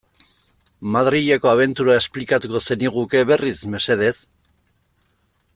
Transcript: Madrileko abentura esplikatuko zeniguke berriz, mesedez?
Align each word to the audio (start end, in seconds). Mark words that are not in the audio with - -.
Madrileko 0.95 1.51
abentura 1.51 1.99
esplikatuko 2.03 2.63
zeniguke 2.71 3.23
berriz, 3.33 3.57
mesedez? 3.77 4.15